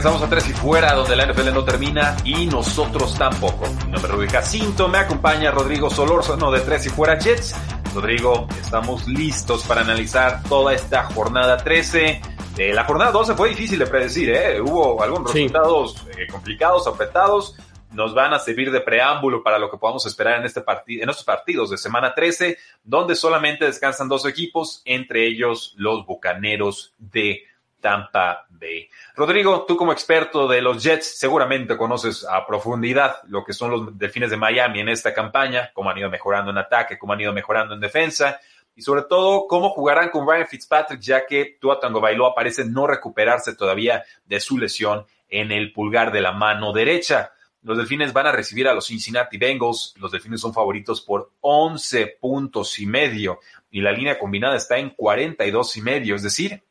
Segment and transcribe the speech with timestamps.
[0.00, 3.66] Regresamos a Tres y Fuera, donde la NFL no termina y nosotros tampoco.
[3.84, 7.54] Mi nombre es Rudy Jacinto, me acompaña Rodrigo Solórzano de Tres y Fuera Jets.
[7.94, 12.18] Rodrigo, estamos listos para analizar toda esta jornada 13.
[12.56, 14.58] Eh, la jornada 12 fue difícil de predecir, ¿eh?
[14.62, 15.40] hubo algunos Sí.
[15.48, 17.56] resultados eh, complicados, apretados.
[17.92, 21.10] Nos van a servir de preámbulo para lo que podamos esperar en, este partido, en
[21.10, 27.49] estos partidos de semana 13, donde solamente descansan dos equipos, entre ellos los Bucaneros de
[27.80, 28.88] Tampa Bay.
[29.14, 33.98] Rodrigo, tú como experto de los Jets, seguramente conoces a profundidad lo que son los
[33.98, 37.32] Delfines de Miami en esta campaña, cómo han ido mejorando en ataque, cómo han ido
[37.32, 38.40] mejorando en defensa
[38.74, 43.54] y sobre todo cómo jugarán con Ryan Fitzpatrick, ya que Tua Tagovailoa parece no recuperarse
[43.54, 47.32] todavía de su lesión en el pulgar de la mano derecha.
[47.62, 49.94] Los Delfines van a recibir a los Cincinnati Bengals.
[49.98, 54.90] Los Delfines son favoritos por 11 puntos y medio y la línea combinada está en
[54.90, 56.62] 42 y medio, es decir,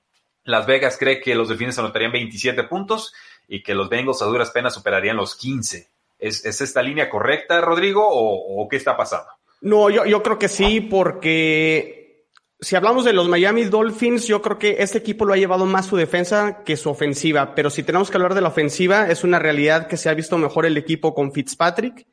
[0.44, 3.14] las Vegas cree que los Delfines anotarían 27 puntos
[3.48, 5.88] y que los Bengals a duras penas superarían los 15.
[6.20, 9.30] ¿Es, es esta línea correcta, Rodrigo, o, o qué está pasando?
[9.62, 12.00] No, yo, yo creo que sí, porque
[12.62, 15.86] si hablamos de los Miami Dolphins, yo creo que este equipo lo ha llevado más
[15.86, 17.56] su defensa que su ofensiva.
[17.56, 20.38] Pero si tenemos que hablar de la ofensiva, es una realidad que se ha visto
[20.38, 22.06] mejor el equipo con Fitzpatrick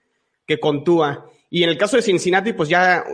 [0.46, 1.26] que con Tua.
[1.48, 3.04] Y en el caso de Cincinnati, pues ya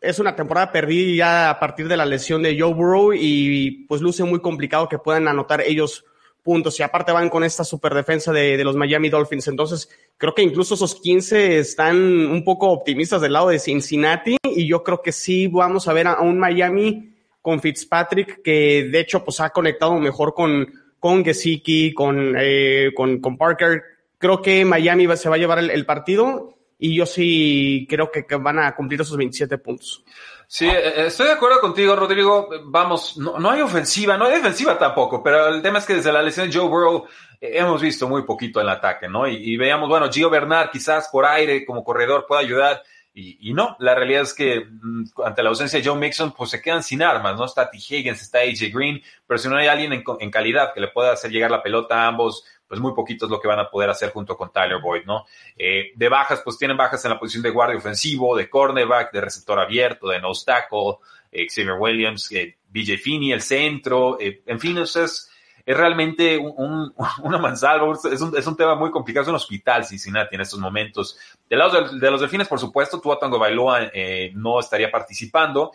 [0.00, 4.24] es una temporada perdida a partir de la lesión de Joe Burrow y pues luce
[4.24, 6.04] muy complicado que puedan anotar ellos
[6.42, 6.78] puntos.
[6.80, 9.46] Y aparte van con esta super defensa de, de los Miami Dolphins.
[9.48, 14.66] Entonces, creo que incluso esos 15 están un poco optimistas del lado de Cincinnati y
[14.66, 19.24] yo creo que sí vamos a ver a, un Miami con Fitzpatrick que de hecho
[19.24, 20.66] pues ha conectado mejor con,
[20.98, 23.82] con Gesicki, con, eh, con, con Parker.
[24.18, 28.58] Creo que Miami se va a llevar el partido y yo sí creo que, van
[28.58, 30.04] a cumplir esos 27 puntos.
[30.46, 32.48] Sí, eh, estoy de acuerdo contigo, Rodrigo.
[32.66, 36.12] Vamos, no, no hay ofensiva, no hay defensiva tampoco, pero el tema es que desde
[36.12, 37.06] la lesión de Joe Burrow
[37.40, 39.26] eh, hemos visto muy poquito el ataque, ¿no?
[39.26, 42.82] Y, veamos, bueno, Gio Bernard quizás por aire como corredor pueda ayudar.
[43.12, 46.50] Y, y no, la realidad es que mm, ante la ausencia de Joe Mixon, pues
[46.50, 47.46] se quedan sin armas, ¿no?
[47.46, 47.78] Está T.
[47.78, 51.12] Higgins, está AJ Green, pero si no hay alguien en, en calidad que le pueda
[51.12, 53.90] hacer llegar la pelota a ambos, pues muy poquito es lo que van a poder
[53.90, 55.24] hacer junto con Tyler Boyd, ¿no?
[55.56, 59.20] Eh, de bajas, pues tienen bajas en la posición de guardia ofensivo, de cornerback, de
[59.20, 60.96] receptor abierto, de nose tackle,
[61.32, 65.30] eh, Xavier Williams, eh, BJ Finney, el centro, eh, en fin, eso es,
[65.64, 66.94] es realmente un, un-
[67.24, 70.58] una mansalva, es un, es un tema muy complicado, es un hospital Cincinnati en estos
[70.58, 71.18] momentos.
[71.48, 75.72] Del lado de, de los delfines, por supuesto, Tua Tagovailoa eh, no estaría participando.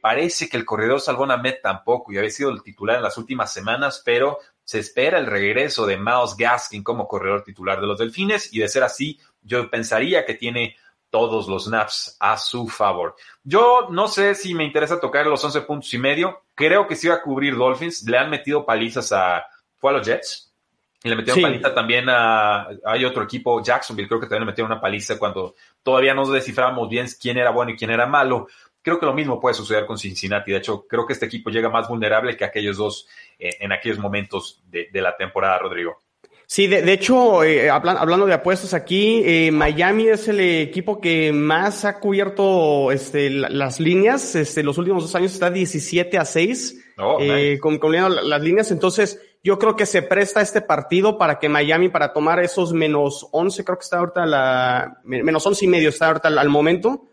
[0.00, 3.52] Parece que el corredor Salvón Ahmed tampoco y había sido el titular en las últimas
[3.52, 4.38] semanas, pero
[4.70, 8.68] se espera el regreso de Miles Gaskin como corredor titular de los Delfines y de
[8.68, 10.76] ser así, yo pensaría que tiene
[11.10, 13.16] todos los snaps a su favor.
[13.42, 16.42] Yo no sé si me interesa tocar los 11 puntos y medio.
[16.54, 18.04] Creo que sí va a cubrir Dolphins.
[18.04, 19.44] Le han metido palizas a...
[19.76, 20.54] ¿Fue a los Jets?
[21.02, 21.42] Y le metieron Sí.
[21.42, 22.68] paliza también a...
[22.84, 26.88] Hay otro equipo, Jacksonville, creo que también le metieron una paliza cuando todavía no desciframos
[26.88, 28.46] bien quién era bueno y quién era malo.
[28.82, 30.52] Creo que lo mismo puede suceder con Cincinnati.
[30.52, 33.06] De hecho, creo que este equipo llega más vulnerable que aquellos dos
[33.38, 35.98] eh, en aquellos momentos de, de la temporada, Rodrigo.
[36.46, 41.00] Sí, de, de hecho, eh, hablan- hablando de apuestas aquí, eh, Miami es el equipo
[41.00, 44.34] que más ha cubierto este, la- las líneas.
[44.34, 47.60] Este, los últimos dos años está 17 a 6, Oh, eh, nice.
[47.60, 48.70] con, la- las líneas.
[48.72, 53.28] Entonces, yo creo que se presta este partido para que Miami, para tomar esos menos
[53.30, 56.48] 11, creo que está ahorita la, me- menos 11 y medio está ahorita al, al
[56.48, 57.06] momento.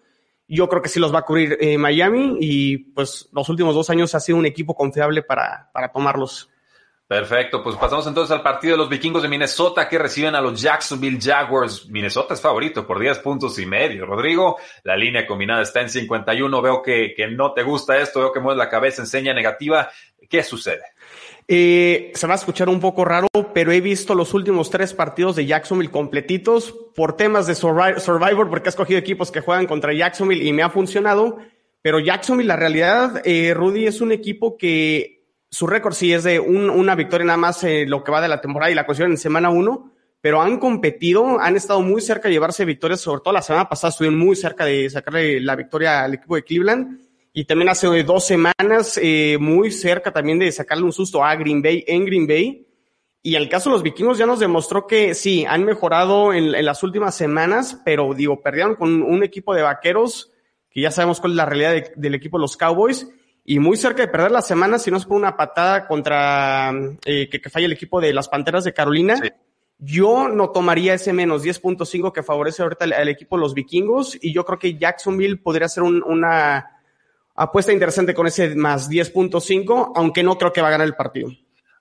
[0.48, 3.90] Yo creo que sí los va a cubrir eh, Miami y pues los últimos dos
[3.90, 6.50] años ha sido un equipo confiable para, para tomarlos.
[7.08, 10.62] Perfecto, pues pasamos entonces al partido de los vikingos de Minnesota que reciben a los
[10.62, 11.88] Jacksonville Jaguars.
[11.88, 14.06] Minnesota es favorito por 10 puntos y medio.
[14.06, 16.62] Rodrigo, la línea combinada está en 51.
[16.62, 19.90] Veo que, que no te gusta esto, veo que mueves la cabeza, enseña negativa.
[20.30, 20.84] ¿Qué sucede?
[21.50, 25.36] Eh, se va a escuchar un poco raro, pero he visto los últimos tres partidos
[25.38, 29.94] de Jacksonville completitos por temas de Survi- Survivor, porque he escogido equipos que juegan contra
[29.94, 31.38] Jacksonville y me ha funcionado.
[31.82, 36.40] Pero Jacksonville, la realidad, eh, Rudy, es un equipo que su récord sí es de
[36.42, 39.12] un- una victoria nada más eh, lo que va de la temporada y la cuestión
[39.12, 43.34] en semana uno, pero han competido, han estado muy cerca de llevarse victorias, sobre todo
[43.34, 47.00] la semana pasada estuvieron muy cerca de sacarle la victoria al equipo de Cleveland.
[47.38, 51.62] Y también hace dos semanas, eh, muy cerca también de sacarle un susto a Green
[51.62, 52.66] Bay en Green Bay.
[53.22, 56.82] Y el caso de los vikingos ya nos demostró que sí, han mejorado en, las
[56.82, 60.32] últimas semanas, pero digo, perdieron con un equipo de vaqueros,
[60.72, 63.08] que ya sabemos cuál es la realidad del equipo de los Cowboys,
[63.46, 66.72] y muy cerca de perder la semana, si no es por una patada contra
[67.06, 69.22] eh, que, que falla el equipo de las Panteras de Carolina.
[69.78, 74.34] Yo no tomaría ese menos 10.5 que favorece ahorita al, equipo de los vikingos, y
[74.34, 76.74] yo creo que Jacksonville podría ser una
[77.38, 81.30] apuesta interesante con ese más 10.5, aunque no creo que va a ganar el partido.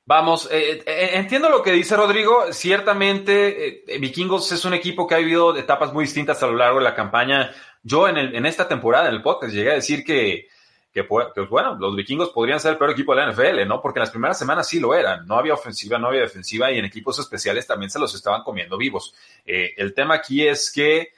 [0.04, 2.52] Vamos, eh, eh, entiendo lo que dice Rodrigo.
[2.52, 6.78] Ciertamente, eh, Vikingos es un equipo que ha vivido etapas muy distintas a lo largo
[6.78, 7.50] de la campaña.
[7.82, 10.46] Yo en, el, en esta temporada, en el podcast, llegué a decir que,
[10.92, 11.02] que,
[11.50, 13.82] bueno, los Vikingos podrían ser el peor equipo de la NFL, ¿no?
[13.82, 15.26] Porque en las primeras semanas sí lo eran.
[15.26, 18.76] No había ofensiva, no había defensiva y en equipos especiales también se los estaban comiendo
[18.76, 19.12] vivos.
[19.44, 21.10] el tema aquí es que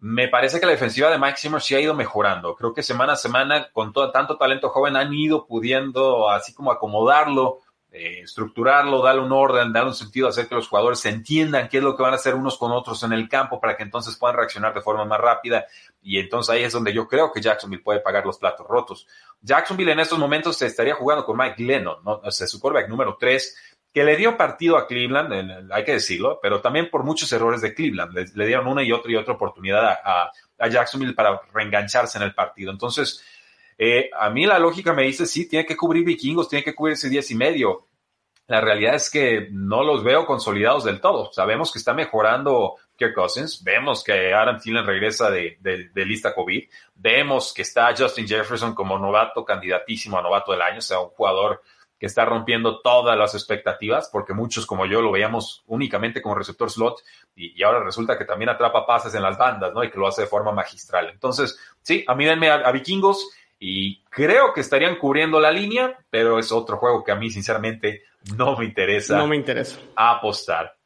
[0.00, 2.54] me parece que la defensiva de Mike sí ha ido mejorando.
[2.54, 6.70] Creo que semana a semana, con todo, tanto talento joven, han ido pudiendo así como
[6.70, 7.60] acomodarlo
[7.90, 11.82] eh, estructurarlo, darle un orden, darle un sentido, hacer que los jugadores entiendan qué es
[11.82, 14.36] lo que van a hacer unos con otros en el campo para que entonces puedan
[14.36, 15.64] reaccionar de forma más rápida.
[16.02, 19.06] Y entonces ahí es donde yo creo que Jacksonville puede pagar los platos rotos.
[19.40, 22.20] Jacksonville en estos momentos se estaría jugando con Mike Lennon, ¿no?
[22.22, 23.56] o sea, su quarterback número 3,
[23.92, 27.74] que le dio partido a Cleveland, hay que decirlo, pero también por muchos errores de
[27.74, 28.12] Cleveland.
[28.34, 30.30] Le, dieron una y otra y otra oportunidad a,
[30.68, 32.72] Jacksonville para reengancharse en el partido.
[32.72, 33.24] Entonces,
[33.78, 36.94] eh, a mí la lógica me dice, sí, tiene que cubrir vikingos, tiene que cubrir
[36.94, 37.86] ese 10 y medio.
[38.48, 41.30] La realidad es que no los veo consolidados del todo.
[41.32, 45.58] Sabemos que está mejorando Kirk Cousins, vemos que Adam Thielen regresa de,
[45.94, 46.64] lista COVID,
[46.94, 51.10] vemos que está Justin Jefferson como novato, candidatísimo a novato del año, o sea, un
[51.10, 51.62] jugador
[51.98, 56.70] que está rompiendo todas las expectativas, porque muchos como yo lo veíamos únicamente como receptor
[56.70, 57.02] slot
[57.34, 59.82] y, ahora resulta que también atrapa pases en las bandas, ¿no?
[59.82, 61.10] Y que lo hace de forma magistral.
[61.10, 66.38] Entonces, sí, a mí denme a vikingos y creo que estarían cubriendo la línea, pero
[66.38, 68.02] es otro juego que a mí sinceramente
[68.36, 69.16] no me interesa.
[69.16, 69.78] No me interesa.
[69.96, 70.77] Apostar.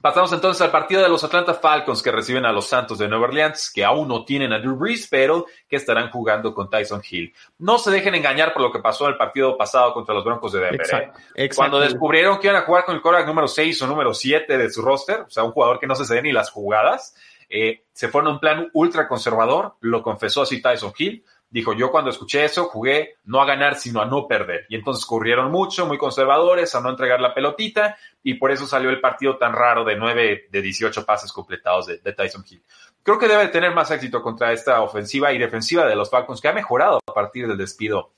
[0.00, 3.24] Pasamos entonces al partido de los Atlanta Falcons que reciben a los Santos de Nueva
[3.24, 7.34] Orleans, que aún no tienen a Drew Brees, pero que estarán jugando con Tyson Hill.
[7.58, 10.52] No se dejen engañar por lo que pasó en el partido pasado contra los Broncos
[10.52, 11.12] de Denver.
[11.34, 11.48] ¿eh?
[11.52, 14.70] Cuando descubrieron que iban a jugar con el quarterback número 6 o número 7 de
[14.70, 17.16] su roster, o sea, un jugador que no se cede ni las jugadas,
[17.48, 21.90] eh, se fueron a un plan ultra conservador, lo confesó así Tyson Hill, dijo, yo
[21.90, 24.66] cuando escuché eso jugué no a ganar, sino a no perder.
[24.68, 28.90] Y entonces corrieron mucho, muy conservadores, a no entregar la pelotita, y por eso salió
[28.90, 32.62] el partido tan raro de 9 de 18 pases completados de, Tyson Hill.
[33.02, 36.48] Creo que debe tener más éxito contra esta ofensiva y defensiva de los Falcons, que
[36.48, 38.12] ha mejorado a partir del despido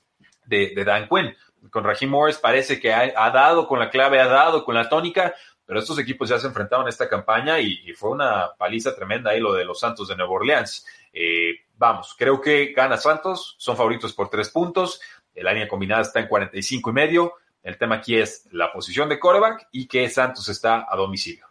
[0.45, 1.35] de, Dan Quinn.
[1.69, 5.33] Con Raheem Morris parece que ha, dado con la clave, ha dado con la tónica,
[5.63, 9.31] pero estos equipos ya se enfrentaron a esta campaña y, y fue una paliza tremenda
[9.31, 10.85] ahí lo de los Santos de Nueva Orleans.
[11.13, 15.01] Eh, vamos, creo que gana Santos, son favoritos por tres puntos,
[15.35, 17.33] la línea combinada está en 45 y medio.
[17.63, 21.47] El tema aquí es la posición de coreback y que Santos está a domicilio.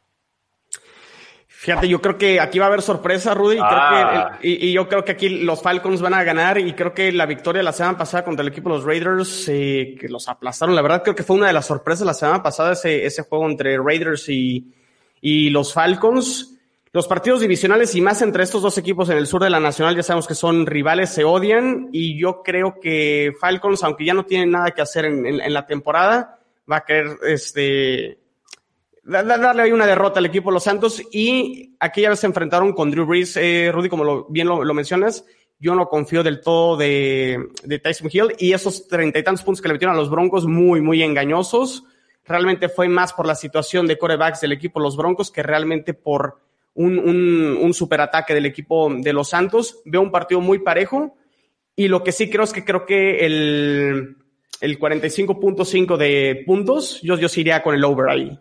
[1.47, 3.59] Fíjate, yo creo que aquí va a haber sorpresa, Rudy.
[3.61, 4.39] Ah.
[4.41, 7.63] y, yo creo que aquí los Falcons van a ganar y creo que la victoria
[7.63, 11.03] la semana pasada contra el equipo de los Raiders, eh, que los aplastaron, la verdad
[11.03, 14.29] creo que fue una de las sorpresas la semana pasada ese, ese juego entre Raiders
[14.29, 14.73] y,
[15.21, 16.60] y los Falcons.
[16.93, 19.95] Los partidos divisionales y más entre estos dos equipos en el sur de la Nacional
[19.95, 24.27] ya sabemos que son rivales, se odian y yo creo que Falcons, aunque ya no
[24.27, 28.19] tienen nada que hacer en, la temporada, va a querer este,
[29.05, 32.91] darle ahí una derrota al equipo de los Santos y aquí ya se enfrentaron con
[32.91, 35.25] Drew Brees, eh, Rudy, como bien lo, mencionas,
[35.61, 39.63] yo no confío del todo de, de Tyson Hill y esos treinta y tantos puntos
[39.63, 41.85] que le metieron a los Broncos muy, muy engañosos.
[42.25, 46.50] Realmente fue más por la situación de corebacks del equipo los Broncos que realmente por
[46.75, 49.81] un, un, un superataque del equipo de los Santos.
[49.85, 51.17] Veo un partido muy parejo
[51.77, 54.17] y lo que sí creo es que creo que el,
[54.61, 58.39] el 45.5 de puntos, yo, yo sí iría con el over ahí.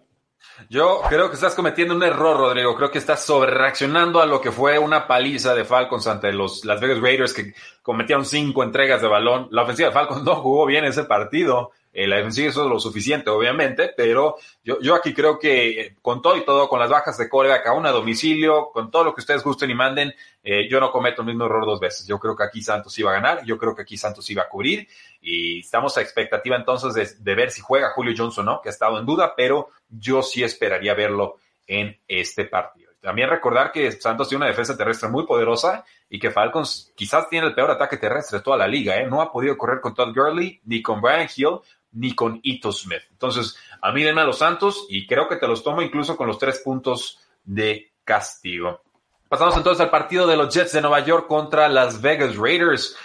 [0.70, 2.76] Yo creo que estás cometiendo un error, Rodrigo.
[2.76, 6.82] Creo que estás sobrereaccionando a lo que fue una paliza de Falcons ante los Las
[6.82, 9.48] Vegas Raiders que cometieron cinco entregas de balón.
[9.52, 11.72] La ofensiva de Falcons no jugó bien ese partido.
[12.00, 16.22] Eh, la defensiva es lo suficiente, obviamente, pero yo, yo aquí creo que eh, con
[16.22, 19.20] todo y todo, con las bajas de coreback aún a domicilio, con todo lo que
[19.20, 22.08] ustedes gusten y manden, eh, yo no cometo el mismo error dos veces.
[22.08, 24.48] Yo creo que aquí Santos iba a ganar, yo creo que aquí Santos iba a
[24.48, 24.88] cubrir
[25.20, 28.70] y estamos a expectativa entonces de, de ver si juega Julio Johnson o no, que
[28.70, 31.36] ha estado en duda, pero yo sí esperaría verlo
[31.68, 32.90] en este partido.
[33.02, 37.48] También recordar que Santos tiene una defensa terrestre muy poderosa y que Falcons quizás tiene
[37.48, 38.98] el peor ataque terrestre de toda la liga.
[38.98, 39.08] ¿eh?
[39.08, 41.60] No ha podido correr con Todd Gurley ni con Brian Hill
[41.92, 43.04] ni con Ito Smith.
[43.12, 46.28] Entonces, a mí denme a los Santos y creo que te los tomo incluso con
[46.28, 48.82] los tres puntos de castigo.
[49.28, 52.96] Pasamos entonces al partido de los Jets de Nueva York contra las Vegas Raiders.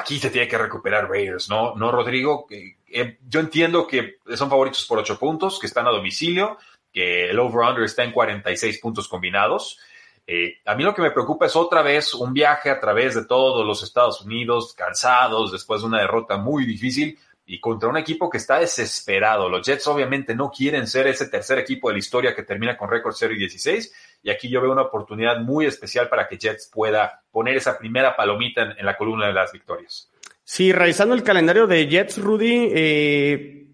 [0.00, 1.74] Aquí se tiene que recuperar Raiders, ¿no?
[1.76, 2.46] No, Rodrigo.
[2.50, 6.58] Eh, yo entiendo que son favoritos por ocho puntos, que están a domicilio,
[6.92, 9.78] que el over-under está en 46 puntos combinados.
[10.26, 13.24] Eh, a mí lo que me preocupa es otra vez un viaje a través de
[13.24, 17.18] todos los Estados Unidos, cansados, después de una derrota muy difícil
[17.50, 19.48] y contra un equipo que está desesperado.
[19.48, 22.90] Los Jets obviamente no quieren ser ese tercer equipo de la historia que termina con
[22.90, 26.70] récord 0 y 16 y aquí yo veo una oportunidad muy especial para que Jets
[26.70, 30.10] pueda poner esa primera palomita en, la columna de las victorias.
[30.44, 33.66] Sí, revisando el calendario de Jets, Rudy, eh,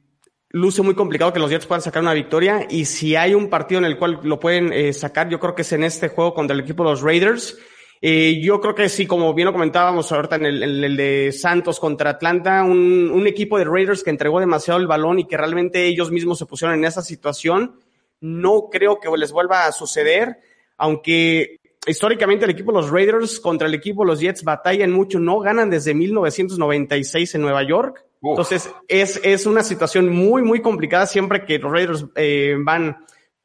[0.51, 3.81] luce muy complicado que los Jets puedan sacar una victoria y si hay un partido
[3.81, 6.55] en el cual lo pueden eh, sacar, yo creo que es en este juego contra
[6.55, 7.59] el equipo de los Raiders.
[8.07, 12.11] Eh, yo creo que sí, como bien lo comentábamos ahorita en el, de Santos contra
[12.11, 16.11] Atlanta, un, un, equipo de Raiders que entregó demasiado el balón y que realmente ellos
[16.11, 17.81] mismos se pusieron en esa situación,
[18.21, 20.37] no creo que les vuelva a suceder,
[20.77, 25.19] aunque históricamente el equipo de los Raiders contra el equipo de los Jets batallan mucho,
[25.19, 28.05] no ganan desde 1996 en Nueva York.
[28.23, 32.99] Entonces, es, es una situación muy, muy complicada siempre que los Raiders eh, van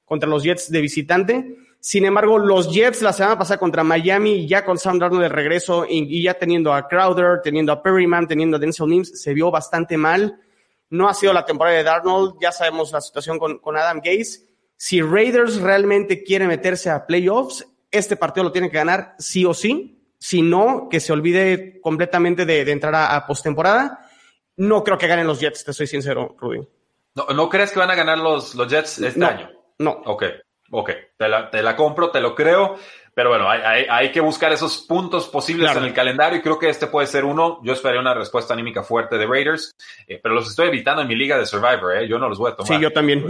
[0.04, 1.56] contra los Jets de visitante.
[1.82, 5.86] Sin embargo, los Jets la semana pasada contra Miami, ya con Sam Darnold de regreso
[5.88, 9.98] y, ya teniendo a Crowder, teniendo a Perryman, teniendo a Denzel Mims, se vio bastante
[9.98, 10.42] mal.
[10.90, 14.50] No ha sido la temporada de Darnold, ya sabemos la situación con, con Adam Gase.
[14.76, 19.54] Si Raiders realmente quiere meterse a playoffs, este partido lo tiene que ganar sí o
[19.54, 19.96] sí.
[20.18, 24.06] Si no, que se olvide completamente de, entrar a, postemporada.
[24.58, 26.68] No creo que ganen los Jets, te soy sincero, Rudy.
[27.16, 29.50] ¿No, ¿no crees que van a ganar los, los Jets este año?
[29.78, 30.02] No.
[30.06, 30.26] Ok,
[30.72, 30.92] ok.
[31.18, 32.78] Te la, te la, compro, te lo creo.
[33.14, 36.70] Pero bueno, hay, hay, que buscar esos puntos posibles en el calendario y creo que
[36.70, 37.60] este puede ser uno.
[37.64, 39.76] Yo esperaría una respuesta anímica fuerte de Raiders,
[40.08, 42.08] eh, pero los estoy evitando en mi liga de Survivor, ¿eh?
[42.08, 42.74] yo no los voy a tomar.
[42.74, 43.26] Sí, yo también.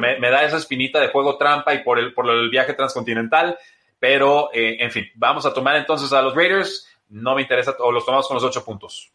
[0.00, 3.58] me, me, da esa espinita de juego trampa y por el, por el viaje transcontinental.
[3.98, 6.88] Pero, eh, en fin, vamos a tomar entonces a los Raiders.
[7.08, 9.12] No me interesa, o los tomamos con los ocho puntos.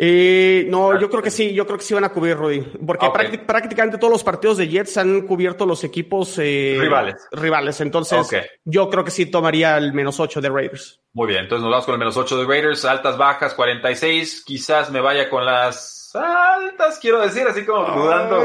[0.00, 2.60] Eh, no, yo creo que sí, yo creo que sí van a cubrir, Rudy.
[2.86, 3.10] Porque
[3.44, 7.16] prácticamente todos los partidos de Jets han cubierto los equipos eh, rivales.
[7.32, 7.80] rivales.
[7.80, 8.30] Entonces,
[8.64, 11.00] yo creo que sí tomaría el menos ocho de Raiders.
[11.14, 14.44] Muy bien, entonces nos vamos con el menos ocho de Raiders, altas, bajas, 46.
[14.46, 18.44] Quizás me vaya con las altas, quiero decir, así como dudando.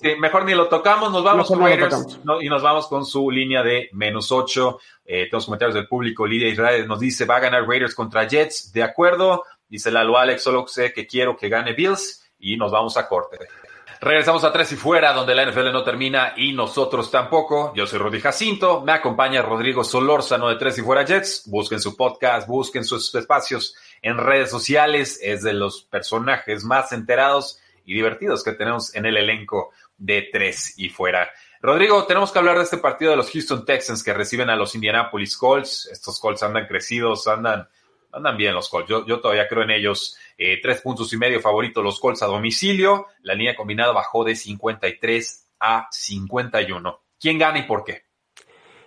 [0.00, 3.62] Sí, mejor ni lo tocamos, nos vamos con Raiders y nos vamos con su línea
[3.62, 4.80] de menos 8.
[5.04, 6.26] Eh, tenemos comentarios del público.
[6.26, 8.72] Lidia Israel nos dice, va a ganar Raiders contra Jets.
[8.72, 9.44] De acuerdo.
[9.68, 13.38] Dice Lalo Alex, solo sé que quiero que gane Bills y nos vamos a corte.
[14.00, 17.72] Regresamos a Tres y Fuera, donde la NFL no termina y nosotros tampoco.
[17.74, 21.42] Yo soy Rudy Jacinto, me acompaña Rodrigo Solórzano de Tres y Fuera Jets.
[21.46, 25.18] Busquen su podcast, busquen sus espacios en redes sociales.
[25.20, 30.78] Es de los personajes más enterados y divertidos que tenemos en el elenco de Tres
[30.78, 31.28] y Fuera.
[31.60, 34.76] Rodrigo, tenemos que hablar de este partido de los Houston Texans que reciben a los
[34.76, 35.88] Indianapolis Colts.
[35.90, 37.68] Estos Colts andan crecidos, andan,
[38.12, 38.88] andan bien los Colts.
[38.88, 40.16] Yo, yo todavía creo en ellos.
[40.36, 43.06] Eh, tres puntos y medio favorito los Colts a domicilio.
[43.22, 47.00] La línea combinada bajó de 53 a 51.
[47.20, 48.08] ¿Quién gana y por qué?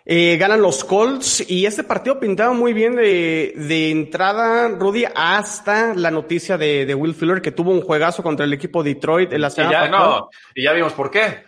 [0.04, 5.94] Eh, ganan los Colts y este partido pintaba muy bien de, de entrada, Rudy, hasta
[5.94, 9.42] la noticia de, de, Will Fuller que tuvo un juegazo contra el equipo Detroit en
[9.42, 11.44] la semana y ya, no, y ya vimos por qué.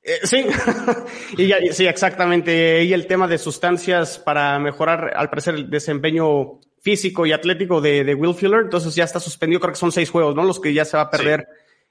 [0.00, 0.46] Eh, sí,
[1.36, 2.84] y ya, sí, exactamente.
[2.84, 8.02] Y el tema de sustancias para mejorar, al parecer, el desempeño físico y atlético de,
[8.02, 8.62] de, Will Fuller.
[8.62, 10.42] Entonces ya está suspendido, creo que son seis juegos, ¿no?
[10.42, 11.46] Los que ya se va a perder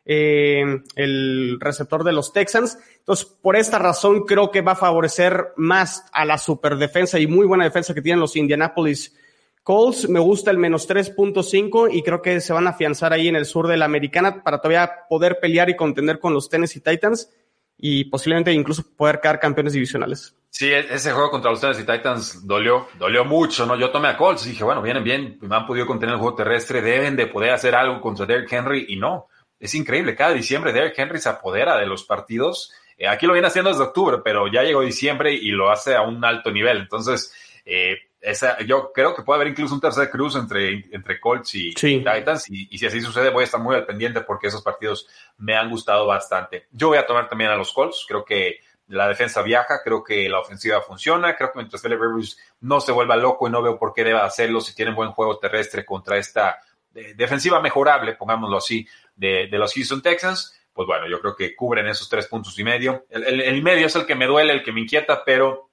[0.05, 0.63] eh,
[0.95, 2.79] el receptor de los Texans.
[2.97, 7.45] Entonces, por esta razón, creo que va a favorecer más a la superdefensa y muy
[7.45, 9.15] buena defensa que tienen los Indianapolis
[9.61, 10.09] Colts.
[10.09, 13.45] Me gusta el menos 3.5 y creo que se van a afianzar ahí en el
[13.45, 17.29] sur de la americana para todavía poder pelear y contender con los Tennessee Titans
[17.77, 20.35] y posiblemente incluso poder quedar campeones divisionales.
[20.49, 23.75] Sí, e-, ese juego contra los Tennessee Titans dolió, dolió mucho, ¿no?
[23.75, 26.35] Yo tomé a Colts y dije, bueno, vienen bien, me han podido contener el juego
[26.35, 29.27] terrestre, deben de poder hacer algo contra Derrick Henry y no
[29.59, 30.15] es increíble.
[30.15, 32.71] Cada diciembre Derrick Henry se apodera de los partidos.
[32.97, 36.01] Eh, aquí lo viene haciendo desde octubre, pero ya llegó diciembre y lo hace a
[36.01, 36.77] un alto nivel.
[36.77, 37.33] Entonces,
[37.65, 37.97] eh,
[38.29, 42.49] esa, yo creo que puede haber incluso un tercer cruz entre, entre Colts y Titans.
[42.49, 45.07] Y, si así sucede, voy a estar muy al pendiente porque esos partidos
[45.37, 46.67] me han gustado bastante.
[46.71, 48.05] Yo voy a tomar también a los Colts.
[48.07, 51.35] Creo que la defensa viaja, creo que la ofensiva funciona.
[51.35, 54.25] Creo que mientras Philip Rivers no se vuelva loco y no veo por qué deba
[54.25, 56.59] hacerlo si tienen buen juego terrestre contra esta
[56.95, 61.87] eh, defensiva mejorable, pongámoslo así, de, los Houston Texans, pues bueno, yo creo que cubren
[61.87, 63.05] esos tres puntos y medio.
[63.09, 65.66] El, medio es el que me duele, el que me inquieta, pero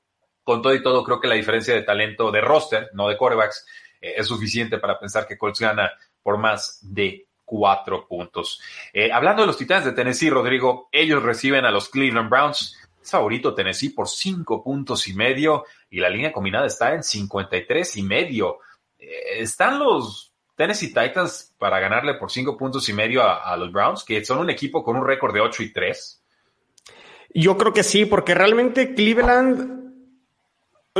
[0.45, 3.67] con todo y todo creo que la diferencia de talento de roster, no de corebacks,
[4.01, 5.91] eh, es suficiente para pensar que Colts gana
[6.23, 8.61] por más de cuatro puntos.
[8.93, 12.77] Eh, hablando de los Titanes de Tennessee, Rodrigo, ellos reciben a los Cleveland Browns.
[13.03, 17.97] Es favorito Tennessee por cinco puntos y medio y la línea combinada está en 53
[17.97, 18.59] y medio.
[18.99, 24.05] Eh, ¿Están los Tennessee Titans para ganarle por cinco puntos y medio a, los Browns,
[24.05, 26.23] que son un equipo con un récord de 8 y 3?
[27.35, 29.84] Yo creo que sí, porque realmente Cleveland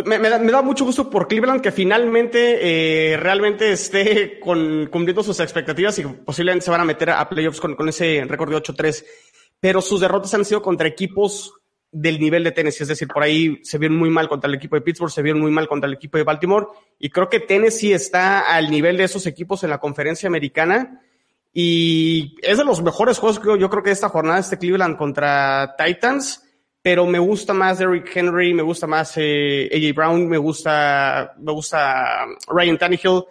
[0.03, 5.97] me, da, mucho gusto por Cleveland que finalmente eh, realmente esté con, cumpliendo sus expectativas
[6.01, 9.05] y posiblemente se van a meter a playoffs con, con ese récord de 8-3.
[9.61, 11.55] Pero sus derrotas han sido contra equipos
[11.93, 12.83] del nivel de Tennessee.
[12.83, 15.41] Es decir, por ahí se vieron muy mal contra el equipo de Pittsburgh, se vieron
[15.41, 16.67] muy mal contra el equipo de Baltimore.
[16.99, 21.03] Y creo que Tennessee está al nivel de esos equipos en la conferencia americana.
[21.53, 25.77] Y es de los mejores juegos que yo creo que esta jornada, este Cleveland contra
[25.79, 26.44] Titans
[26.85, 31.51] pero me gusta más Derrick Henry, me gusta más eh, AJ Brown, me gusta, me
[31.51, 33.25] gusta Ryan Tannehill.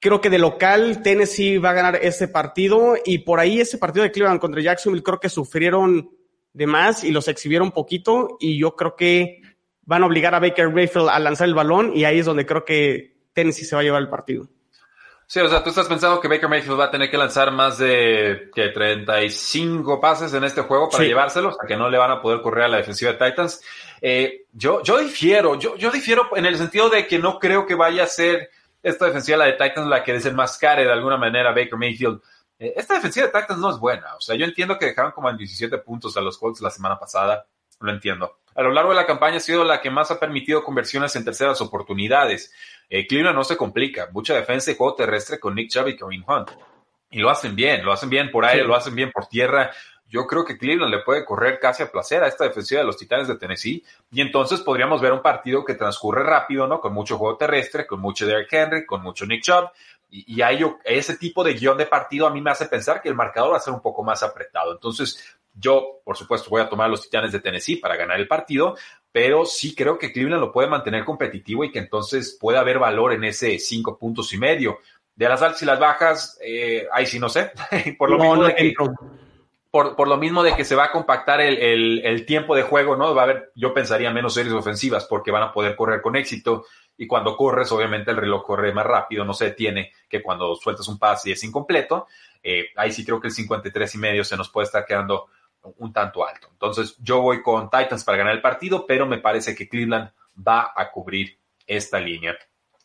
[0.00, 4.04] Creo que de local Tennessee va a ganar este partido y por ahí ese partido
[4.04, 6.12] de Cleveland contra Jacksonville creo que sufrieron
[6.54, 9.42] de más y los exhibieron poquito y yo creo que
[9.82, 12.64] van a obligar a Baker Mayfield a lanzar el balón y ahí es donde creo
[12.64, 14.48] que Tennessee se va a llevar el partido.
[15.26, 17.78] Sí, o sea, tú estás pensando que Baker Mayfield va a tener que lanzar más
[17.78, 22.20] de que 35 pases en este juego para llevárselos, a que no le van a
[22.20, 23.62] poder correr a la defensiva de Titans.
[24.02, 27.74] Eh, yo, yo difiero, yo, yo difiero en el sentido de que no creo que
[27.74, 28.50] vaya a ser
[28.82, 32.20] esta defensiva, la de Titans, la que desenmascare de alguna manera a Baker Mayfield.
[32.58, 34.14] Eh, esta defensiva de Titans no es buena.
[34.16, 36.98] O sea, yo entiendo que dejaron como en 17 puntos a los Colts la semana
[36.98, 37.46] pasada.
[37.80, 38.38] Lo entiendo.
[38.54, 41.24] A lo largo de la campaña ha sido la que más ha permitido conversiones en
[41.24, 42.52] terceras oportunidades.
[42.88, 44.08] Eh, Cleveland no se complica.
[44.12, 46.50] Mucha defensa y juego terrestre con Nick Chubb y Kareem Hunt.
[47.10, 49.70] Y lo hacen bien, lo hacen bien por aire, lo hacen bien por tierra.
[50.08, 52.96] Yo creo que Cleveland le puede correr casi a placer a esta defensiva de los
[52.96, 53.84] Titanes de Tennessee.
[54.10, 56.80] Y entonces podríamos ver un partido que transcurre rápido, ¿no?
[56.80, 59.70] Con mucho juego terrestre, con mucho Derrick Henry, con mucho Nick Chubb.
[60.10, 63.08] Y, y ahí ese tipo de guion de partido a mí me hace pensar que
[63.08, 64.72] el marcador va a ser un poco más apretado.
[64.72, 68.26] Entonces, yo, por supuesto, voy a tomar a los Titanes de Tennessee para ganar el
[68.26, 68.76] partido,
[69.14, 73.12] pero sí creo que Cleveland lo puede mantener competitivo y que entonces puede haber valor
[73.12, 74.80] en ese cinco puntos y medio.
[75.14, 77.52] De las altas y las bajas, eh, ahí sí no sé.
[77.96, 78.74] por, lo mismo de que,
[79.70, 83.14] por, lo mismo de que se va a compactar el, tiempo de juego, ¿no?
[83.14, 86.66] Va a haber, yo pensaría, menos series ofensivas porque van a poder correr con éxito.
[86.98, 90.88] Y cuando corres, obviamente el reloj corre más rápido, no se detiene que cuando sueltas
[90.88, 92.08] un pase y es incompleto.
[92.42, 95.28] Eh, ahí sí creo que el 53 y medio se nos puede estar quedando
[95.78, 96.48] un tanto alto.
[96.52, 100.72] Entonces yo voy con Titans para ganar el partido, pero me parece que Cleveland va
[100.74, 102.36] a cubrir esta línea.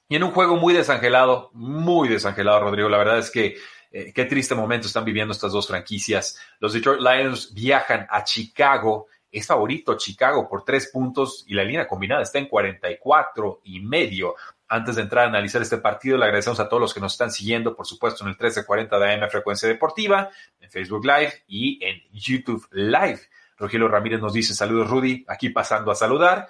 [0.07, 3.57] Y en un juego muy desangelado, muy desangelado, Rodrigo, la verdad es que
[3.91, 6.39] eh, qué triste momento están viviendo estas dos franquicias.
[6.59, 9.07] Los Detroit Lions viajan a Chicago.
[9.31, 14.35] Es favorito Chicago por tres puntos y la línea combinada está en 44 y medio.
[14.71, 17.31] Antes de entrar a analizar este partido, le agradecemos a todos los que nos están
[17.31, 20.29] siguiendo, por supuesto, en el 1340 de AM Frecuencia Deportiva,
[20.59, 23.19] en Facebook Live y en YouTube Live.
[23.57, 26.47] Rogelio Ramírez nos dice saludos, Rudy, aquí pasando a saludar.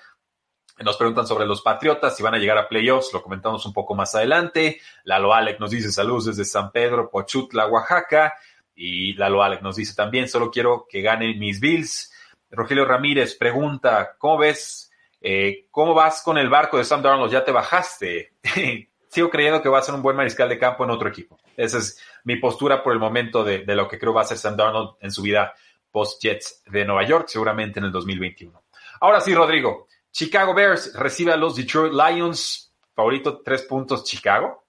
[0.79, 3.95] Nos preguntan sobre los Patriotas, si van a llegar a playoffs, lo comentamos un poco
[3.95, 4.81] más adelante.
[5.05, 8.33] Lalo Alec nos dice saludos desde San Pedro, Pochutla, Oaxaca.
[8.75, 12.13] Y Lalo Alec nos dice también, solo quiero que ganen mis Bills.
[12.51, 14.88] Rogelio Ramírez pregunta, ¿cómo ves
[15.21, 17.31] eh, ¿Cómo vas con el barco de Sam Darnold?
[17.31, 18.33] ¿Ya te bajaste?
[19.09, 21.37] Sigo creyendo que va a ser un buen mariscal de campo en otro equipo.
[21.57, 24.55] Esa es mi postura por el momento de, lo que creo va a ser Sam
[24.55, 25.53] Darnold en su vida
[25.91, 28.63] post-Jets de Nueva York, seguramente en el 2021.
[29.01, 29.87] Ahora sí, Rodrigo.
[30.11, 32.73] Chicago Bears recibe a los Detroit Lions.
[32.93, 34.65] Favorito, tres puntos, Chicago.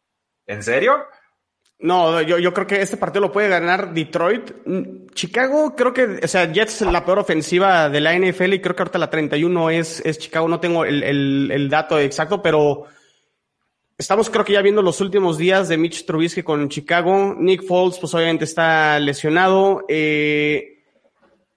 [0.47, 1.05] ¿En serio?
[1.83, 4.53] No, yo, yo creo que este partido lo puede ganar Detroit.
[4.67, 8.77] Mm, Chicago, creo que, o sea, Jets la peor ofensiva de la NFL y creo
[8.77, 10.47] que ahorita la 31 es, es Chicago.
[10.47, 12.85] No tengo el, el, el dato exacto, pero
[13.97, 17.35] estamos creo que ya viendo los últimos días de Mitch Trubisky con Chicago.
[17.39, 19.87] Nick Foles, pues obviamente está lesionado.
[19.89, 20.81] Eh,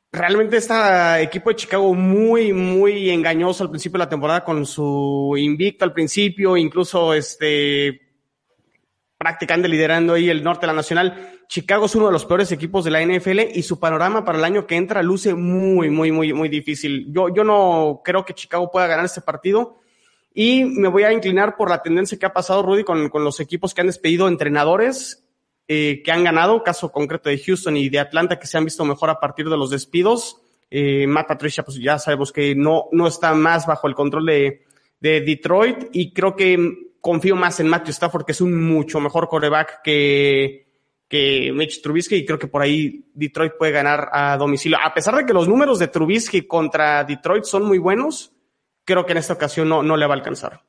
[0.10, 0.74] realmente este
[1.22, 5.92] equipo de Chicago muy, muy engañoso al principio de la temporada con su invicto al
[5.92, 8.03] principio, incluso este
[9.24, 11.40] practicando, liderando ahí el norte de la nacional.
[11.48, 14.44] Chicago es uno de los peores equipos de la NFL y su panorama para el
[14.44, 17.08] año que entra luce muy, muy, muy, muy difícil.
[17.10, 19.80] Yo, yo no creo que Chicago pueda ganar este partido
[20.34, 23.40] y me voy a inclinar por la tendencia que ha pasado Rudy con, con los
[23.40, 25.24] equipos que han despedido entrenadores
[25.70, 28.84] eh, que han ganado, caso concreto de Houston y de Atlanta que se han visto
[28.84, 30.42] mejor a partir de los despidos.
[30.70, 34.64] Eh, Matt Patricia, pues ya sabemos que no, no está más bajo el control de,
[35.00, 39.28] de Detroit y creo que confío más en Matthew Stafford, que es un mucho mejor
[39.28, 40.72] coreback que,
[41.10, 44.78] que Mitch Trubisky y creo que por ahí Detroit puede ganar a domicilio.
[44.82, 48.32] A pesar de que los números de Trubisky contra Detroit son muy buenos,
[48.86, 50.62] creo que en esta ocasión no, no le va a alcanzar.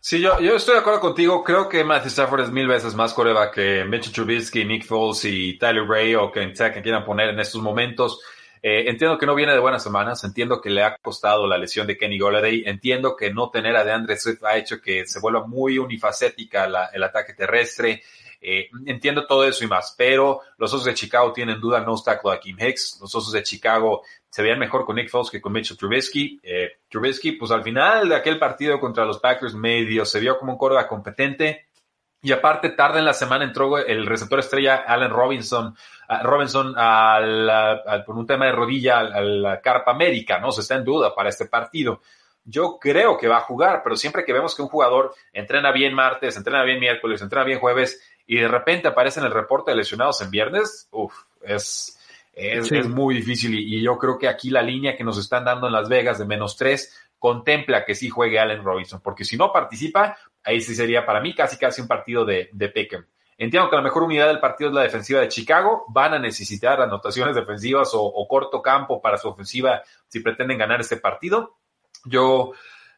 [0.00, 1.44] Sí, yo, yo estoy de acuerdo contigo.
[1.44, 5.58] Creo que Matthew Stafford es mil veces más coreba que Mitchell Trubisky, Nick Foles y
[5.58, 8.22] Tyler Ray o que que quieran poner en estos momentos.
[8.62, 11.86] Eh, entiendo que no viene de buenas semanas, entiendo que le ha costado la lesión
[11.86, 15.46] de Kenny Golladay, entiendo que no tener a DeAndre Swift ha hecho que se vuelva
[15.46, 18.02] muy unifacética el ataque terrestre.
[18.40, 22.32] Eh, entiendo todo eso y más, pero los Osos de Chicago tienen duda no tackle
[22.32, 22.98] a Kim Hicks.
[23.00, 26.38] Los Osos de Chicago se veían mejor con Nick Foles que con Mitchell Trubisky.
[26.42, 30.52] Eh, Trubisky, pues al final de aquel partido contra los Packers medio se vio como
[30.52, 31.67] un corda competente.
[32.20, 35.76] Y aparte, tarde en la semana entró el receptor estrella Allen Robinson,
[36.22, 40.50] Robinson al, por un tema de rodilla a la Carpa América, ¿no?
[40.50, 42.00] Se está en duda para este partido.
[42.44, 45.94] Yo creo que va a jugar, pero siempre que vemos que un jugador entrena bien
[45.94, 49.76] martes, entrena bien miércoles, entrena bien jueves y de repente aparece en el reporte de
[49.76, 51.98] lesionados en viernes, uff, es,
[52.32, 55.72] es, muy difícil y, yo creo que aquí la línea que nos están dando en
[55.72, 60.16] Las Vegas de menos tres contempla que sí juegue Allen Robinson, porque si no participa,
[60.48, 62.88] ahí sí sería para mí casi casi un partido de, de.
[63.36, 65.84] Entiendo que la mejor unidad del partido es la defensiva de Chicago.
[65.88, 70.96] Van a necesitar anotaciones defensivas o, corto campo para su ofensiva si pretenden ganar este
[70.96, 71.56] partido.
[72.04, 72.52] Yo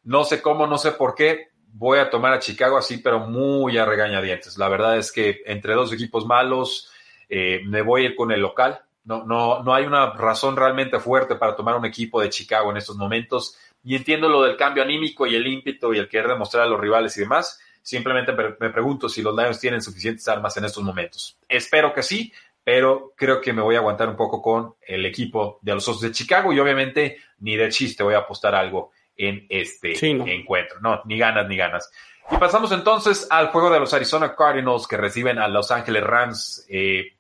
[0.05, 1.49] no sé cómo, no sé por qué.
[1.73, 4.57] Voy a tomar a Chicago así, pero muy a regañadientes.
[4.57, 6.91] La verdad es que entre dos equipos malos,
[7.29, 8.81] eh, me voy a ir con el local.
[9.05, 12.77] No, no, no hay una razón realmente fuerte para tomar un equipo de Chicago en
[12.77, 13.59] estos momentos.
[13.83, 16.81] Y entiendo lo del cambio anímico y el ímpetu y el querer demostrar a los
[16.81, 17.61] rivales y demás.
[17.83, 21.39] Simplemente me pregunto si los Lions tienen suficientes armas en estos momentos.
[21.49, 25.59] Espero que sí, pero creo que me voy a aguantar un poco con el equipo
[25.63, 29.47] de los Osos de Chicago y obviamente ni de chiste voy a apostar algo en
[29.49, 30.81] este encuentro.
[30.81, 31.91] No, ni ganas ni ganas.
[32.31, 36.67] Y pasamos entonces al juego de los Arizona Cardinals que reciben a Los Ángeles Rams.
[36.69, 37.17] Eh,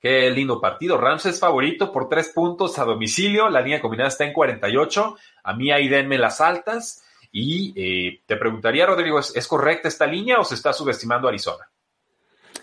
[0.00, 0.98] qué lindo partido.
[0.98, 3.48] Rams es favorito por tres puntos a domicilio.
[3.48, 5.16] La línea combinada está en 48.
[5.44, 7.04] A mí ahí denme las altas.
[7.30, 11.68] Y eh, te preguntaría, Rodrigo, ¿es, correcta esta línea o se está subestimando Arizona?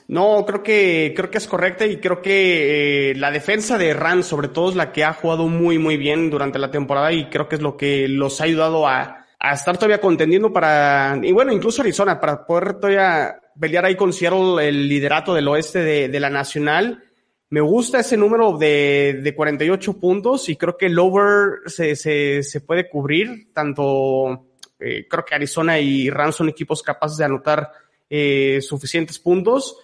[0.08, 4.28] No, creo que, creo que es correcta y creo que eh, la defensa de Rams,
[4.28, 7.48] sobre todo, es la que ha jugado muy, muy bien durante la temporada y creo
[7.48, 11.52] que es lo que los ha ayudado a, a estar todavía contendiendo para, y bueno,
[11.52, 16.20] incluso Arizona, para poder todavía pelear ahí con Seattle el liderato del oeste de, de
[16.20, 17.04] la nacional.
[17.50, 22.44] Me gusta ese número de, de 48 puntos y creo que el over se, se,
[22.44, 24.48] se puede cubrir tanto
[24.80, 27.72] eh, creo que Arizona y Rams son equipos capaces de anotar
[28.10, 29.78] eh, suficientes puntos.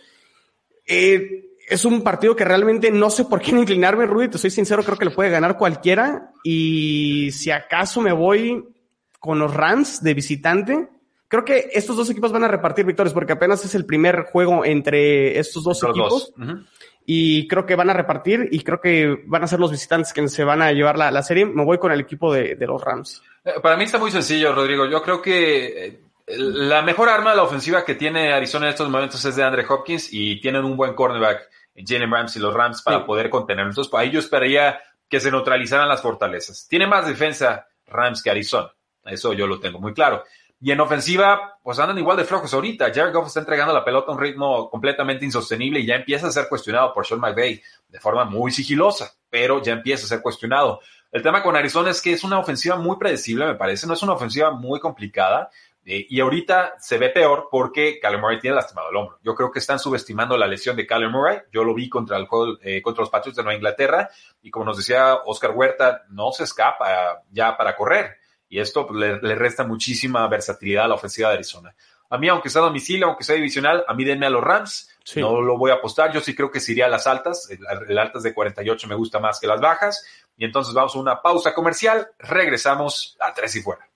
[0.85, 4.83] Eh, es un partido que realmente no sé por qué inclinarme, Rudy, te soy sincero,
[4.83, 6.31] creo que le puede ganar cualquiera.
[6.43, 8.65] Y si acaso me voy
[9.19, 10.89] con los Rams de visitante,
[11.27, 14.65] creo que estos dos equipos van a repartir victorias porque apenas es el primer juego
[14.65, 16.33] entre estos dos equipos.
[17.05, 20.27] Y creo que van a repartir y creo que van a ser los visitantes que
[20.27, 21.45] se van a llevar la, serie.
[21.45, 23.21] Me voy con el equipo de los Rams.
[23.43, 24.85] Eh, para mí está muy sencillo, Rodrigo.
[24.85, 28.89] Yo creo que eh, la mejor arma de la ofensiva que tiene Arizona en estos
[28.89, 32.81] momentos es de Andre Hopkins y tienen un buen cornerback, Jalen Rams y los Rams,
[32.83, 33.65] para poder contener.
[33.65, 36.67] Entonces, ahí yo esperaría que se neutralizaran las fortalezas.
[36.69, 38.71] Tiene más defensa Rams que Arizona.
[39.03, 40.23] Eso yo lo tengo muy claro.
[40.63, 42.93] Y en ofensiva, pues andan igual de flojos ahorita.
[42.93, 46.31] Jared Goff está entregando la pelota a un ritmo completamente insostenible y ya empieza a
[46.31, 50.79] ser cuestionado por Sean McVay de forma muy sigilosa, pero ya empieza a ser cuestionado.
[51.11, 54.03] El tema con Arizona es que es una ofensiva muy predecible, me parece, no es
[54.03, 55.49] una ofensiva muy complicada.
[55.83, 59.17] Eh, y ahorita se ve peor porque Kyler Murray tiene lastimado el hombro.
[59.23, 61.39] Yo creo que están subestimando la lesión de Kyler Murray.
[61.51, 64.09] Yo lo vi contra el juego, eh, contra los Patriots de Nueva Inglaterra
[64.43, 68.20] y como nos decía Oscar Huerta, no se escapa ya para correr.
[68.51, 71.73] Y esto pues, le, resta muchísima versatilidad a la ofensiva de Arizona.
[72.09, 74.89] A mí, aunque sea domicilio, aunque sea divisional, a mí denme a los Rams.
[75.15, 76.11] No lo voy a apostar.
[76.11, 77.49] Yo sí creo que se iría a las altas.
[77.49, 80.05] El, el, altas de 48 me gusta más que las bajas.
[80.35, 82.09] Y entonces vamos a una pausa comercial.
[82.19, 83.87] Regresamos a tres y fuera.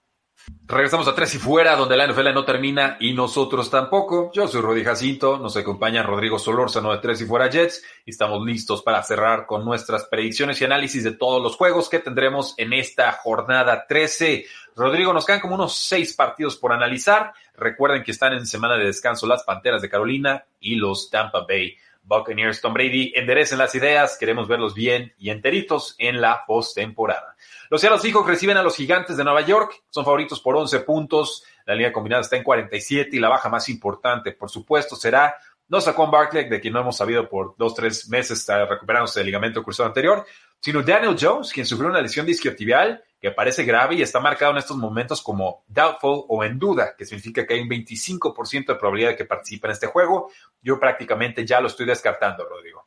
[0.67, 4.31] Regresamos a tres y fuera, donde la NFL no termina y nosotros tampoco.
[4.33, 8.43] Yo soy Rudy Jacinto, nos acompaña Rodrigo Solórzano de tres y fuera Jets y estamos
[8.43, 12.73] listos para cerrar con nuestras predicciones y análisis de todos los juegos que tendremos en
[12.73, 14.45] esta jornada 13.
[14.75, 17.33] Rodrigo, nos quedan como unos seis partidos por analizar.
[17.55, 21.77] Recuerden que están en semana de descanso las Panteras de Carolina y los Tampa Bay
[22.05, 22.61] Buccaneers.
[22.61, 27.35] Tom Brady, enderecen las ideas, queremos verlos bien y enteritos en la postemporada.
[27.69, 31.43] Los Seattle Seahawks reciben a los Gigantes de Nueva York, son favoritos por 11 puntos,
[31.65, 35.35] la línea combinada está en 47 y la baja más importante, por supuesto, será
[35.67, 39.27] no Saquon Barkley, de quien no hemos sabido por dos, tres meses, está recuperándose del
[39.27, 40.25] ligamento cruzado anterior,
[40.59, 44.59] sino Daniel Jones, quien sufrió una lesión disquiotibial que parece grave y está marcado en
[44.59, 49.09] estos momentos como doubtful o en duda, que significa que hay un 25% de probabilidad
[49.09, 50.29] de que participe en este juego.
[50.61, 52.85] Yo prácticamente ya lo estoy descartando, Rodrigo.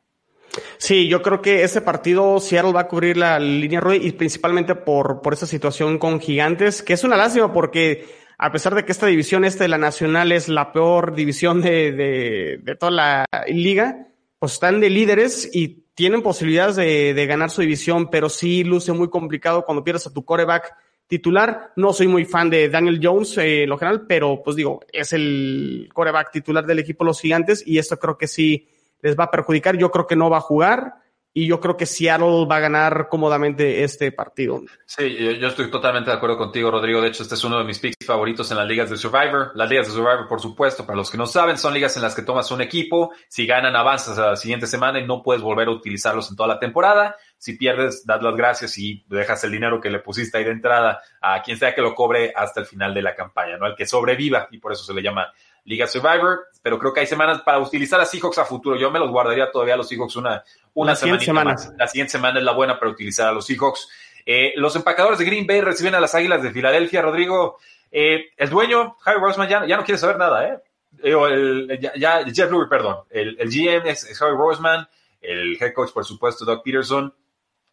[0.77, 4.77] Sí, yo creo que ese partido Seattle va a cubrir la línea Roy y principalmente
[4.77, 8.07] por, por esa situación con Gigantes, que es una lástima porque
[8.39, 11.91] a pesar de que esta división este de la Nacional es la peor división de,
[11.91, 14.07] de, de toda la liga,
[14.39, 19.11] pues están de líderes y tienen posibilidades de, ganar su división, pero sí luce muy
[19.11, 20.73] complicado cuando pierdes a tu coreback
[21.09, 21.73] titular.
[21.75, 25.13] No soy muy fan de Daniel Jones eh, en lo general, pero pues digo, es
[25.13, 28.69] el coreback titular del equipo Los Gigantes y esto creo que sí
[29.03, 29.77] les va a perjudicar.
[29.77, 30.95] Yo creo que no va a jugar
[31.33, 34.63] y yo creo que Seattle va a ganar cómodamente este partido.
[34.87, 37.01] Sí, yo estoy totalmente de acuerdo contigo, Rodrigo.
[37.01, 39.53] De hecho, este es uno de mis picks favoritos en las ligas de Survivor.
[39.55, 42.15] Las ligas de Survivor, por supuesto, para los que no saben, son ligas en las
[42.15, 45.69] que tomas un equipo, si ganan, avanzas a la siguiente semana y no puedes volver
[45.69, 47.17] a utilizarlos en toda la temporada.
[47.37, 51.01] Si pierdes, das las gracias y dejas el dinero que le pusiste ahí de entrada
[51.21, 53.67] a quien sea que lo cobre hasta el final de la campaña, ¿no?
[53.67, 55.33] El que sobreviva, y por eso se le llama
[55.69, 58.77] Liga Survivor, pero creo que hay semanas para utilizar a Seahawks a futuro.
[58.77, 61.71] Yo me los guardaría todavía a los Seahawks una, una semana más.
[61.77, 63.87] La siguiente semana es la buena para utilizar a los Seahawks.
[64.25, 67.03] Eh, los empacadores de Green Bay reciben a las Águilas de Filadelfia.
[67.03, 67.59] Rodrigo,
[67.93, 70.59] eh, el dueño, Harry Roseman, ya, ya, no quiere saber nada, ¿eh?
[71.03, 73.05] eh el, ya, ya, Jeff Lurie, perdón.
[73.11, 74.89] El, el GM es, Harry Roseman,
[75.21, 77.13] el head coach, por supuesto, Doug Peterson.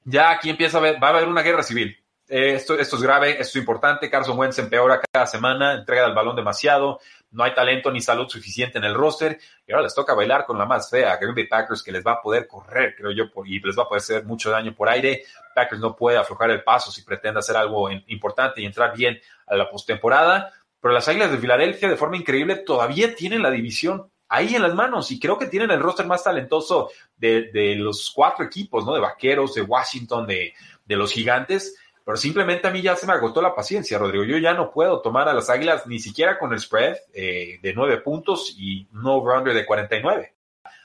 [0.04, 1.98] Ya aquí empieza a ver, va a haber una guerra civil.
[2.28, 4.10] Eh, esto, esto es grave, esto es importante.
[4.10, 7.00] Carson Wentz empeora cada semana, entrega el balón demasiado,
[7.32, 10.58] no hay talento ni salud suficiente en el roster y ahora les toca bailar con
[10.58, 13.60] la más fea, Green Bay Packers, que les va a poder correr, creo yo, y
[13.60, 15.24] les va a poder hacer mucho daño por aire.
[15.54, 19.56] Packers no puede aflojar el paso si pretende hacer algo importante y entrar bien a
[19.56, 24.56] la postemporada, pero las Águilas de Filadelfia, de forma increíble, todavía tienen la división ahí
[24.56, 28.44] en las manos y creo que tienen el roster más talentoso de, de los cuatro
[28.46, 28.94] equipos, ¿no?
[28.94, 30.54] De Vaqueros, de Washington, de,
[30.86, 31.76] de los Gigantes
[32.06, 34.24] pero simplemente a mí ya se me agotó la paciencia, Rodrigo.
[34.24, 37.74] Yo ya no puedo tomar a las Águilas ni siquiera con el spread eh, de
[37.74, 40.34] nueve puntos y un over-under de 49.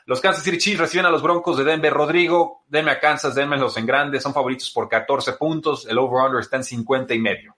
[0.06, 1.92] Los Kansas City Chiefs reciben a los Broncos de Denver.
[1.92, 4.22] Rodrigo, denme a Kansas, denme los en grandes.
[4.22, 5.86] Son favoritos por 14 puntos.
[5.86, 7.54] El over-under está en 50 y medio.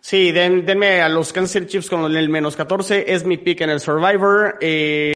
[0.00, 3.12] Sí, den, denme a los Kansas City Chiefs con el menos 14.
[3.12, 4.58] Es mi pick en el Survivor.
[4.60, 5.14] Eh,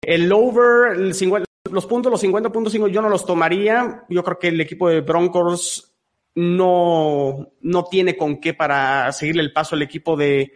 [0.00, 4.04] el over, el 50, los puntos, los 50 puntos, yo no los tomaría.
[4.08, 5.94] Yo creo que el equipo de Broncos
[6.34, 10.52] no, no tiene con qué para seguirle el paso al equipo de,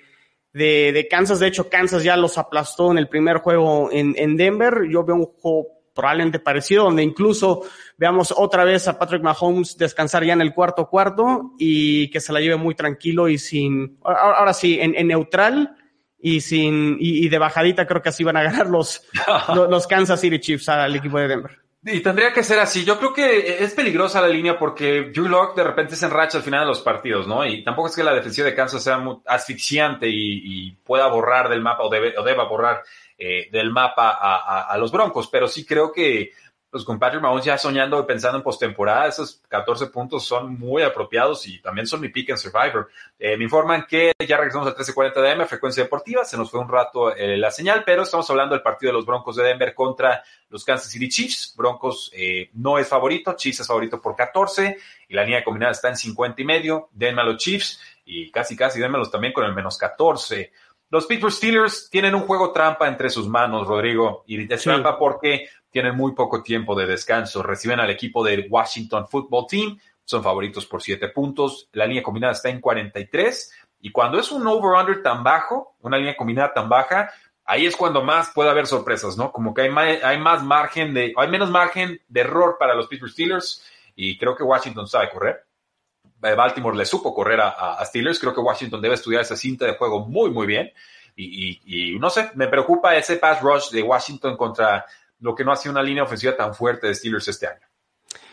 [0.53, 1.41] de, de, Kansas.
[1.41, 4.89] De hecho, Kansas ya los aplastó en el primer juego en, en Denver.
[4.89, 7.63] Yo veo un juego probablemente parecido, donde incluso
[7.97, 12.33] veamos otra vez a Patrick Mahomes descansar ya en el cuarto cuarto y que se
[12.33, 15.77] la lleve muy tranquilo y sin, ahora, sí, en, en, neutral
[16.19, 19.07] y sin, y, y, de bajadita creo que así van a ganar los,
[19.55, 21.62] los Kansas City Chiefs al equipo de Denver.
[21.85, 22.85] Y tendría que ser así.
[22.85, 26.45] Yo creo que es peligrosa la línea porque Drew Locke de repente se enracha al
[26.45, 27.45] final de los partidos, ¿no?
[27.45, 31.49] Y tampoco es que la defensiva de Kansas sea muy asfixiante y, y pueda borrar
[31.49, 32.83] del mapa o, debe, o deba borrar
[33.25, 36.33] eh, del mapa a, los Broncos, pero sí creo que
[36.73, 41.47] pues con Patrick ya soñando y pensando en postemporada, esos 14 puntos son muy apropiados
[41.47, 42.89] y también son mi pick en Survivor.
[43.19, 46.61] Eh, me informan que ya regresamos al 1340 de M, frecuencia deportiva, se nos fue
[46.61, 49.75] un rato eh, la señal, pero estamos hablando del partido de los Broncos de Denver
[49.75, 51.53] contra los Kansas City Chiefs.
[51.55, 55.91] Broncos eh, no es favorito, Chiefs es favorito por 14 y la línea combinada está
[55.91, 56.89] en 50 y medio.
[56.93, 60.51] Denme a los Chiefs y casi casi denmelos también con el menos 14.
[60.93, 64.47] Los Pittsburgh Steelers tienen un juego trampa entre sus manos, Rodrigo, y sí.
[64.47, 67.43] trampa porque tienen muy poco tiempo de descanso.
[67.43, 71.71] Reciben al equipo del Washington Football Team, son favoritos por 7 puntos.
[71.73, 73.55] La línea combinada está en 43.
[73.81, 77.11] Y cuando es un over-under tan bajo, una línea combinada tan baja,
[77.47, 79.33] ahí es cuando más puede haber sorpresas, ¿no?
[79.33, 82.87] Como que hay más, hay más margen de, hay menos margen de error para los
[82.87, 83.65] Pittsburgh Steelers.
[83.97, 85.43] Y creo que Washington sabe correr.
[86.23, 88.19] Eh, Baltimore le supo correr a, Steelers.
[88.19, 90.73] Creo que Washington debe estudiar esa cinta de juego muy, muy bien.
[91.15, 94.87] Y, no sé, me preocupa ese pass rush de Washington contra
[95.21, 97.67] lo que no ha sido una línea ofensiva tan fuerte de Steelers este año.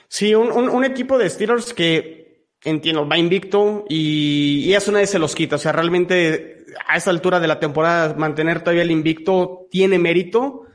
[0.08, 2.20] Sí, un equipo de Steelers que
[2.64, 5.56] entiendo, va invicto y, y eso nadie se los quita.
[5.56, 10.66] O sea, realmente a esa altura de la temporada mantener todavía el invicto tiene mérito,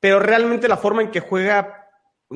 [0.00, 1.83] pero realmente la forma en que juega,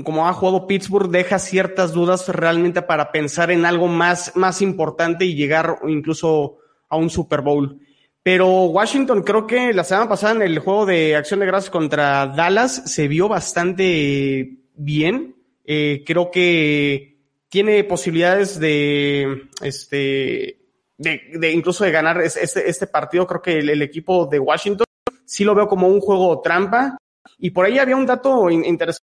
[0.04, 5.24] como ha jugado Pittsburgh, deja ciertas dudas realmente para pensar en algo más, más importante
[5.24, 7.80] y llegar incluso a un Super Bowl.
[8.22, 12.26] Pero Washington creo que la semana pasada en el juego de acción de gracias contra
[12.26, 15.36] Dallas se vio bastante bien.
[15.64, 20.60] Eh, creo que tiene posibilidades de, este,
[20.98, 23.26] de, de incluso de ganar este, este partido.
[23.26, 24.86] Creo que el, el, equipo de Washington
[25.24, 26.98] sí lo veo como un juego trampa.
[27.38, 29.07] Y por ahí había un dato interesante.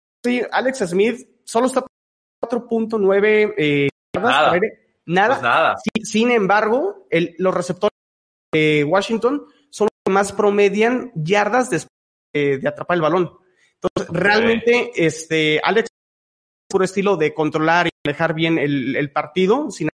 [0.51, 1.85] Alex Smith solo está
[2.45, 4.59] 4.9 eh, nada.
[5.07, 5.35] Nada.
[5.35, 5.77] Pues nada.
[5.77, 7.97] Sin, sin embargo, el, los receptores
[8.53, 11.93] de Washington son los que más promedian yardas después
[12.35, 13.39] de, de atrapar el balón.
[13.81, 14.21] Entonces, okay.
[14.21, 15.89] realmente, este, Alex,
[16.69, 19.89] puro estilo de controlar y manejar bien el, el partido, sin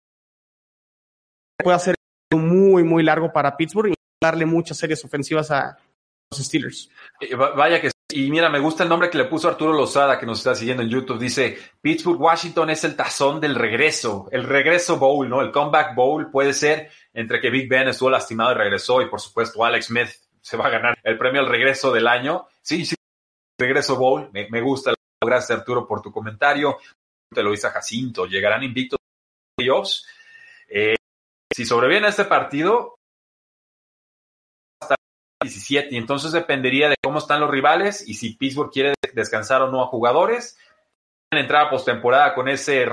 [1.62, 1.94] puede hacer
[2.32, 5.78] muy, muy largo para Pittsburgh y darle muchas series ofensivas a
[6.30, 6.90] los Steelers.
[7.56, 10.38] Vaya que y mira, me gusta el nombre que le puso Arturo Lozada, que nos
[10.38, 11.18] está siguiendo en YouTube.
[11.18, 15.40] Dice, Pittsburgh, Washington es el tazón del regreso, el regreso bowl, ¿no?
[15.40, 19.20] El comeback bowl puede ser entre que Big Ben estuvo lastimado y regresó y por
[19.20, 20.08] supuesto Alex Smith
[20.40, 22.46] se va a ganar el premio al regreso del año.
[22.62, 22.94] Sí, sí,
[23.58, 24.94] regreso bowl, me, gusta.
[25.20, 26.78] Gracias Arturo por tu comentario.
[27.28, 29.00] Te lo dice Jacinto, llegarán invictos
[29.56, 30.06] playoffs.
[30.68, 30.94] Eh,
[31.52, 32.94] si sobreviene este partido,
[35.44, 39.70] 17 y entonces dependería de cómo están los rivales y si Pittsburgh quiere descansar o
[39.70, 40.58] no a jugadores.
[41.30, 42.88] Entrar a postemporada con ese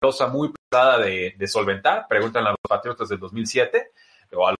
[0.00, 3.90] cosa muy pesada de, de, solventar, preguntan a los Patriotas del 2007
[4.34, 4.58] o a los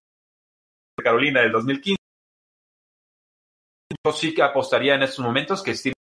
[0.97, 1.97] de Carolina del 2015.
[4.03, 5.94] Yo sí que apostaría en estos momentos que Steve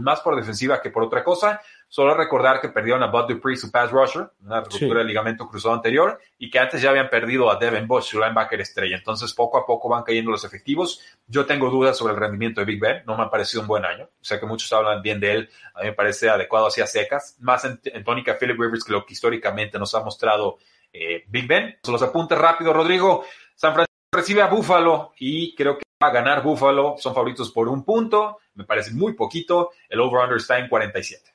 [0.00, 1.60] más por defensiva que por otra cosa.
[1.88, 5.74] Solo recordar que perdieron a Bud Dupree, su pass rusher, una ruptura del ligamento cruzado
[5.74, 8.96] anterior, y que antes ya habían perdido a Devin Bush, su linebacker estrella.
[8.96, 11.00] Entonces, poco a poco van cayendo los efectivos.
[11.28, 13.02] Yo tengo dudas sobre el rendimiento de Big Ben.
[13.06, 14.08] No me ha parecido un buen año.
[14.20, 15.50] Sé que muchos hablan bien de él.
[15.74, 17.36] A mí me parece adecuado hacia secas.
[17.40, 20.58] Más en, en tónica Philip Rivers que lo que históricamente nos ha mostrado
[20.92, 21.76] eh, Big Ben.
[21.88, 23.24] Los apunte rápido, Rodrigo.
[23.54, 26.94] San Francisco recibe a Buffalo y creo que va a ganar Buffalo.
[26.98, 28.38] Son favoritos por un punto.
[28.54, 29.70] Me parece muy poquito.
[29.88, 31.34] El over-under está en 47.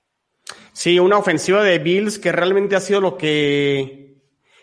[0.74, 4.10] Sí, una ofensiva de Bills que realmente ha sido lo que,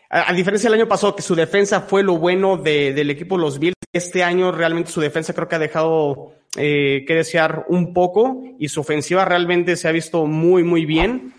[0.08, 3.42] a, diferencia del año pasado, que su defensa fue lo bueno de, del equipo de
[3.42, 3.74] los Bills.
[3.92, 8.68] Este año realmente su defensa creo que ha dejado eh, que desear un poco y
[8.68, 11.34] su ofensiva realmente se ha visto muy, muy bien.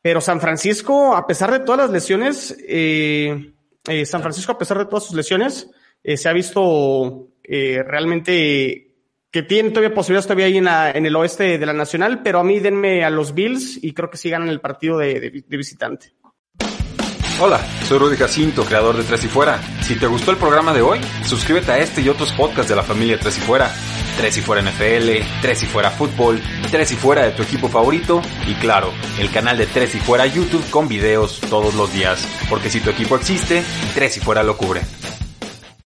[0.00, 3.52] Pero San Francisco, a pesar de todas las lesiones, eh,
[3.88, 5.70] eh, San Francisco, a pesar de todas sus lesiones,
[6.02, 8.83] se ha visto realmente
[9.34, 12.38] que tiene todavía posibilidades todavía ahí en, la, en, el oeste de la Nacional, pero
[12.38, 15.44] a mí denme a los Bills y creo que sí ganan el partido de, de,
[15.44, 16.14] de visitante.
[17.40, 19.60] Hola, soy Rudy Jacinto, creador de Tres y Fuera.
[19.82, 22.84] Si te gustó el programa de hoy, suscríbete a este y otros podcasts de la
[22.84, 23.74] familia Tres y Fuera.
[24.16, 25.10] Tres y Fuera NFL,
[25.42, 29.58] Tres y Fuera Fútbol, Tres y Fuera de tu equipo favorito y claro, el canal
[29.58, 32.24] de Tres y Fuera YouTube con videos todos los días.
[32.48, 33.64] Porque si tu equipo existe,
[33.96, 34.82] Tres y Fuera lo cubre.